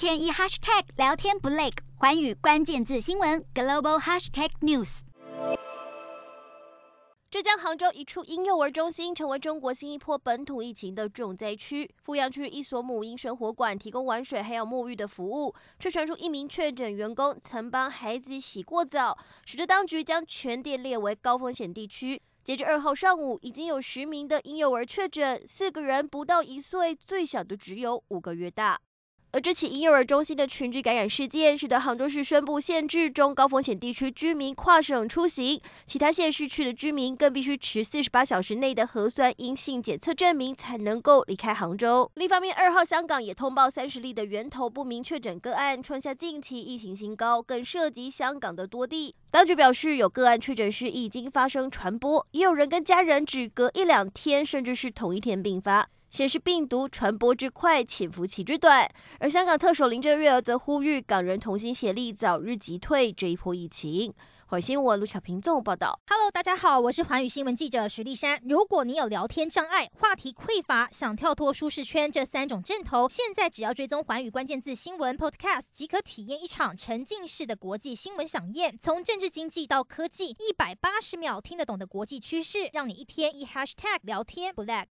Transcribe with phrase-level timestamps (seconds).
[0.00, 5.00] 天一 hashtag 聊天不累，环宇关键字新闻 global hashtag news。
[7.30, 11.86] 浙江杭州一处婴幼儿中心成为中国新一波本土疫情的重灾区。
[12.02, 22.18] 富阳区一所母婴生活馆提供玩水还有沐浴的服务，却传出一名确诊员工曾帮孩子洗过澡，使得当局将全店列为高风险地区。
[22.42, 28.80] 截至二号上午，已经有十名的婴幼儿确诊，四个人不到一岁，最小的只有五个月大。
[29.32, 42.10] 而这起婴幼儿中心的群聚感染事件，使得杭州市宣布限制中高风险地区居民跨省出行，其他县市区的居民更必须持四十八小时内的核酸阴性检测证明才能够离开杭州。
[42.14, 49.14] 另一方面，二号香港也通报三十例的源头不明确诊个案，创下近期疫情新高，更涉及香港的多地。
[49.30, 55.88] 当局表示，有个案确诊时已经发生传播，也有人跟家人只隔一两天，甚至是同一天病发。
[56.10, 58.90] 显示病毒传播之快，潜伏期之短。
[59.20, 64.12] 而香港特首林郑月娥则呼吁港人同心协力，早日击退这一波疫情。
[64.46, 66.00] 寰宇新闻卢巧萍综合报道。
[66.08, 68.40] Hello，大家好，我是寰宇新闻记者徐丽珊。
[68.44, 78.76] 如果你有聊天障碍、话题匮乏，想跳脱舒适圈这三种症头，现在只要追踪寰宇关键字新闻 Podcast，即可体验一场沉浸式的国际新闻饗宴。
[78.80, 84.86] 从政治经济到科技，一百八十秒听得懂的国际趋势，让你一天一 Hashtag 聊天不 lag。